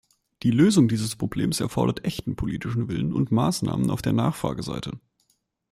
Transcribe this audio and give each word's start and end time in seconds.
Die 0.41 0.49
Lösung 0.49 0.87
dieses 0.87 1.15
Problems 1.15 1.59
erfordert 1.59 2.03
echten 2.05 2.35
politischen 2.35 2.87
Willen 2.87 3.13
und 3.13 3.29
Maßnahmen 3.31 3.91
auf 3.91 4.01
der 4.01 4.13
Nachfrageseite. 4.13 4.97